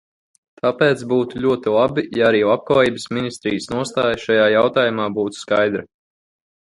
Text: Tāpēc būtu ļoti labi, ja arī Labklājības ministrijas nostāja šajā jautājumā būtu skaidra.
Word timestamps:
Tāpēc 0.61 1.01
būtu 1.11 1.41
ļoti 1.43 1.73
labi, 1.75 2.05
ja 2.19 2.25
arī 2.31 2.41
Labklājības 2.51 3.05
ministrijas 3.19 3.69
nostāja 3.75 4.19
šajā 4.27 4.49
jautājumā 4.57 5.07
būtu 5.19 5.43
skaidra. 5.45 5.87